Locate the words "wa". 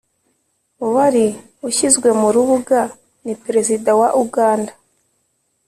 3.99-4.09